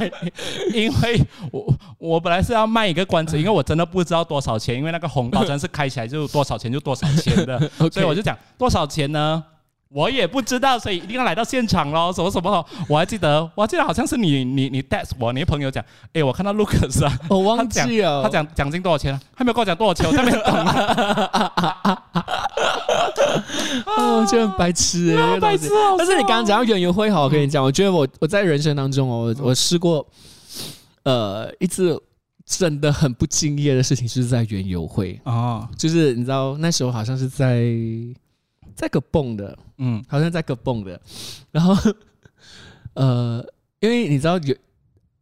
[0.74, 7.60] 因为我我本来是要卖一个关子，因为我真的不知道多少钱，因为那个红包真是开起来就多少钱就多少钱的，
[7.92, 9.44] 所以我就讲多少钱呢？
[9.94, 12.12] 我也不知道，所以一定要来到现场喽。
[12.12, 12.66] 什么什么？
[12.90, 19.20] 我还记得，我还记得好像是你你你 text 我，你的朋友讲，哎，我看到 Lucas 啊，我忘记了，他讲奖金多少钱？
[19.36, 20.52] 他没有跟我讲多少钱，我在那边等。
[23.86, 25.70] 哦，就很白痴哎，白痴。
[25.96, 30.04] 但是你刚刚讲到圆游会，好，我跟你讲，我觉得我我在人生当中哦，我试过，
[31.04, 32.02] 呃，一次
[32.48, 37.64] 真的很不敬业的事情，就是在圆游会啊，就是你知道那时候好像是在。
[38.76, 41.00] 在个蹦的，嗯，好像在个蹦的，
[41.52, 41.76] 然后，
[42.96, 43.46] 呃，
[43.80, 44.56] 因为你知道有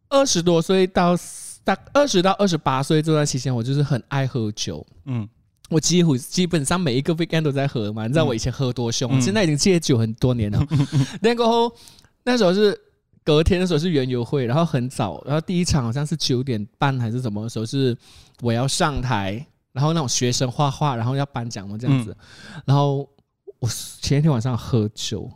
[0.09, 1.15] 二十多岁到
[1.63, 5.27] 大二十到二十八岁这段期间，我就是很爱喝酒，嗯，
[5.69, 8.07] 我几乎基本上每一个 weekend 都在喝嘛。
[8.07, 10.65] 你知道我以前喝多凶，我现在已经戒酒很多年了。
[11.21, 11.75] 那过后
[12.23, 12.77] 那时候是
[13.23, 17.95] 隔天的时候是园游会，然后很早，然后第一场好像是九点半还是什么时候是
[18.41, 22.15] 我要上台，然后那种学生画画，然后要颁奖嘛这样子，
[22.65, 23.07] 然后。
[23.61, 23.69] 我
[24.01, 25.31] 前一天晚上喝酒，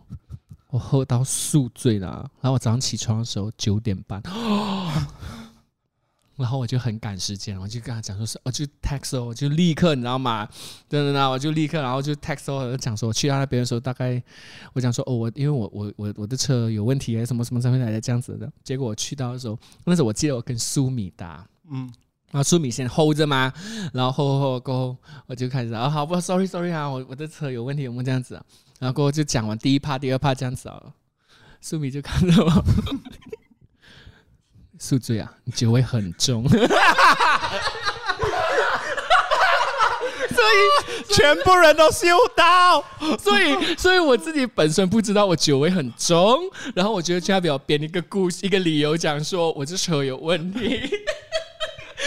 [0.72, 2.28] 我喝到宿醉了。
[2.42, 4.20] 然后我早上起床的时候九点半，
[6.36, 10.50] 然后我就很赶时间，我就跟他讲说是，我就 text 我就立刻你知道吗？
[10.90, 14.20] 等等啊，我就立刻，然后就 text 我讲说我，去到那边的时候大概
[14.74, 18.52] 我讲说哦，我因为我我我我的车有问题，什么什么什么来的这样子的。
[18.64, 21.94] 结果我去到的时候，那时候我记得我跟苏米达，嗯。
[22.32, 23.54] 然后苏米先 hold 着嘛，
[23.94, 28.44] 然后 hold hold 过后，我就开始啊，好不，sorry sorry 啊，我我的车有问题，有没有这样子啊？
[28.80, 30.82] 然后过后就讲完第一 part，第二 part 这样子啊，
[31.62, 32.66] 苏米就看着我，
[34.78, 36.68] 宿醉啊，你酒味很重，所以
[41.14, 42.84] 全部人都嗅到，
[43.18, 46.38] 所以所以我自己本身不知道我酒味很重，
[46.76, 50.82] 然后我觉得他比较编一个故事，一个理由讲说我这车有问题。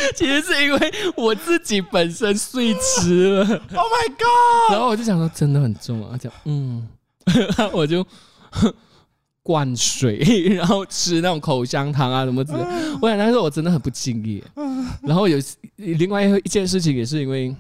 [0.17, 4.73] 其实是因为我自己本身睡迟了，Oh my god！
[4.73, 6.87] 然后我就想说，真的很重啊，讲嗯，
[7.73, 8.07] 我就
[9.43, 10.19] 灌水，
[10.55, 12.59] 然后吃那种口香糖啊什么之类。
[13.01, 14.43] 我想那时候我真的很不敬业。
[15.03, 15.39] 然后有
[15.77, 17.55] 另外一件事情，也是因为。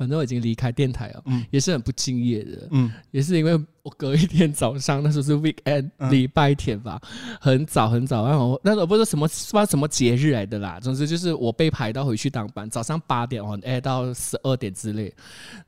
[0.00, 6.98] 反正我已经离开电台了，嗯，也是很不敬业的，嗯，也是因为我隔一天早上，那时候是 weekend 礼拜天吧，
[7.38, 15.14] 很早很早，然后那时候不知道什么不知道什么节日来的啦，总之就是我被排到回去当班，早上八点哦，哎到十二点之类，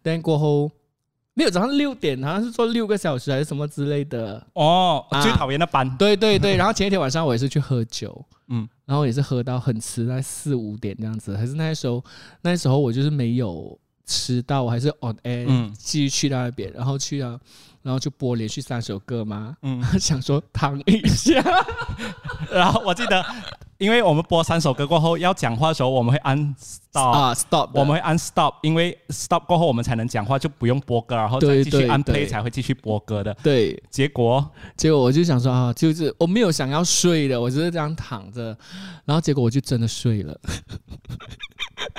[0.01, 0.71] 但过后
[1.35, 4.43] 没有早上六点，好像是做六个小时还是什么之类的。
[4.55, 12.03] 哦，最讨厌的班，对对对， 然后前一天晚上我也是去喝酒，嗯，然后也是喝到很迟，在四五点这样子，还是那时候
[12.41, 13.79] 那时候我就是没有。
[14.13, 17.39] 迟到，我还是 on air，继续去到那边，然后去了，
[17.81, 21.43] 然后就播连续三首歌嘛，嗯， 想说躺一下，
[22.53, 23.25] 然后我记得，
[23.79, 33.35] 因为我们播三首歌过后要讲话的时候，我们会按 stop 啊 stop，我们会按 stop，因为 stop 过后我们才能讲话，就不用播歌，然后再继续按 play 才会继续播歌的。
[33.43, 34.49] 对，结果？
[34.77, 38.57] 结果我就想说啊，就是我没有想要睡的，我就是这样躺着，
[39.05, 40.39] 然后结果我就真的睡了。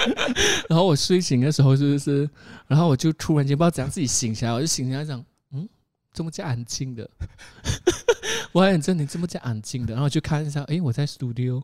[0.69, 2.29] 然后我睡醒的时候，是不是？
[2.67, 5.67] 然后我就突然间不知道怎样自己醒起来，我就醒起来讲，嗯，
[6.13, 7.09] 这么叫安静的？
[8.51, 9.93] 我还很正经，这么叫安静的？
[9.93, 11.61] 然后就看一下，哎，我在 studio，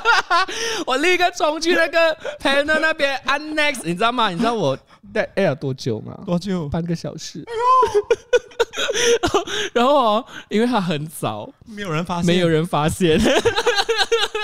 [0.86, 4.30] 我立刻冲去那个 panel 那边按 next，你知道吗？
[4.30, 4.78] 你知道我
[5.12, 6.18] 在 air 多久吗？
[6.24, 6.68] 多久？
[6.68, 7.44] 半个小时。
[9.74, 13.18] 然后哦，因为他很早，没有人发现，没有人发现。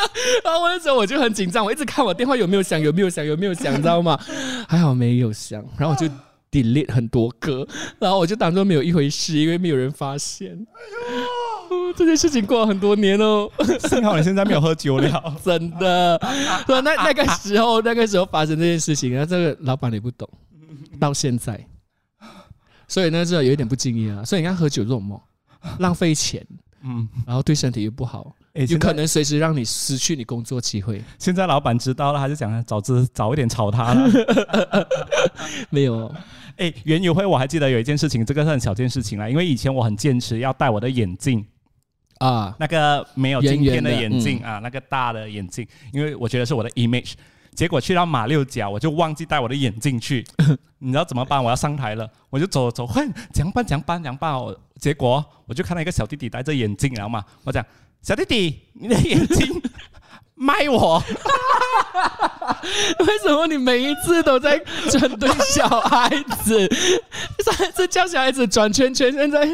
[0.45, 4.19] 然后那时候我就很紧张，我一直看我电话有没有响，有没有响，有没有响，你知道吗？
[4.69, 5.65] 还好没有响。
[5.79, 6.12] 然后我就
[6.51, 7.66] delete 很多歌，
[7.99, 10.66] 然后我就当做没有一回事，因为没有人发现。
[11.97, 13.51] 这件事情过了很多年哦，
[13.89, 16.20] 幸好你现在没有喝酒了，真的。
[16.68, 20.29] 那那个时候，那个时候发生这件事情，然后这个老板也不懂，
[21.01, 21.59] 到现在。
[22.87, 24.22] 所以呢，这有一点不敬业啊。
[24.22, 25.18] 所以你看喝酒这种梦，
[25.79, 26.47] 浪费钱，
[26.83, 31.03] 嗯，然后对身体又不好，有可能随时让你失去你工作机会。
[31.18, 34.88] 现在老板知道了，他就讲早知早一点炒他了。
[35.70, 36.14] 没有，
[36.57, 41.44] 哎，袁友会我还记得有一件事情，这个是很小件事情啦，因为以前我很坚持要戴我的眼镜。
[42.18, 47.14] 啊，那个没有镜片的眼镜啊，那个大的眼镜，因为我觉得是我的 image。
[47.55, 50.24] 结果去到马六甲，我就忘记戴我的眼镜去，
[50.78, 51.42] 你知道怎么办？
[51.42, 54.57] 我要上台了，我就走走，哼，讲办讲办讲办哦。
[54.78, 57.64] 结果我就看到一个小弟弟戴着眼镜，然后嘛，我讲
[58.03, 59.62] 小弟弟，你的眼睛
[60.34, 61.03] 卖我？
[63.07, 64.59] 为什么你每一次都在
[64.90, 66.09] 针对小孩
[66.44, 66.68] 子？
[67.44, 69.44] 上一次叫小孩子转圈圈，现在，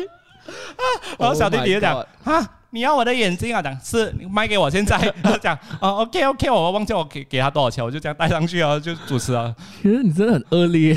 [1.18, 2.54] 然后小弟弟就讲啊。
[2.70, 3.62] 你要我的眼睛啊？
[3.62, 9.54] 讲是你卖给我，现在 他讲哦，OK OK，我忘记我给给他多少钱，我就这样带上去啊，就主持啊。
[9.82, 10.94] 其实你真的很恶劣，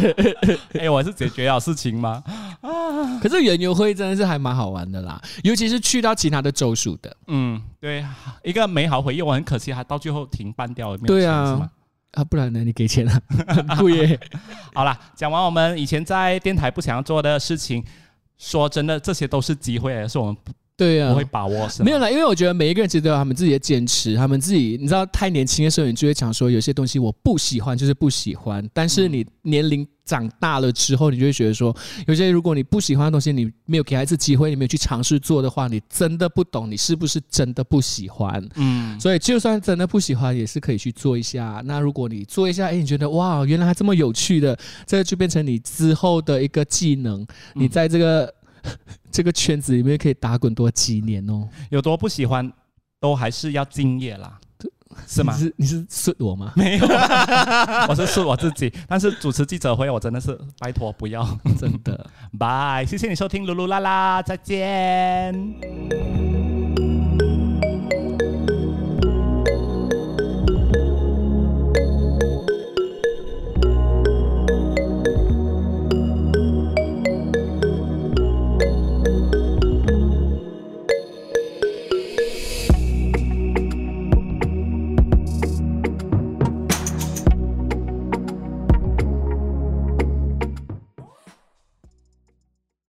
[0.78, 2.22] 哎，我是解决了事情吗？
[2.60, 7.16] 啊，可是园游会真的是还蛮好玩的啦，尤其是去到其他的州属的。
[7.28, 8.04] 嗯，对，
[8.44, 9.22] 一个美好回忆。
[9.22, 10.98] 我很可惜，还到最后停办掉了。
[10.98, 11.70] 对啊，
[12.12, 12.62] 啊，不然呢？
[12.64, 13.20] 你给钱啊？
[13.80, 14.18] 不耶。
[14.74, 17.82] 好啦，讲完我们以前在电台不想要做的事情，
[18.36, 20.52] 说真的，这些都是机会，是我们不。
[20.78, 28.64] 对呀，我会把握是没有啦，因为我觉得每一个人其实都有他们自己的坚持，他们自己，你知道，太年轻的时候，你就会讲说有些东西我不喜欢，就是不喜欢。
[28.72, 31.76] 但是你年龄长大了之后，你就会觉得说，
[32.06, 38.48] 有些如果你不喜欢的东西，你没有给他一次机会，你没有去尝试做的话，你真的不懂你是不是真的不喜欢。
[38.54, 41.60] 嗯，所以就算真的不喜欢，也是可以去做一下。
[41.64, 44.56] 那如果你做一下，哎，你觉得哇，原来还这么有趣的，
[44.86, 48.32] 这个就变成你之后的一个技能，你在这个。
[49.10, 52.50] 这个圈子里面可以打滚多几年哦，有多不喜欢，
[53.00, 54.38] 都还是要敬业啦，
[55.06, 55.34] 是吗？
[55.36, 56.52] 你是你是说我吗？
[56.56, 56.86] 没有，
[57.88, 58.72] 我是说我自己。
[58.88, 61.24] 但是主持记者会，我真的是拜托不要，
[61.58, 62.06] 真的。
[62.38, 66.47] 拜，谢谢你收听噜噜啦啦，再见。